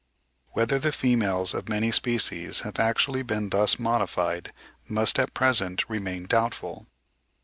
Whether 0.53 0.79
the 0.79 0.91
females 0.91 1.53
of 1.53 1.69
many 1.69 1.91
species 1.91 2.61
have 2.61 2.79
actually 2.79 3.21
been 3.21 3.49
thus 3.51 3.77
modified, 3.77 4.51
must 4.89 5.19
at 5.19 5.35
present 5.35 5.87
remain 5.87 6.25
doubtful. 6.25 6.87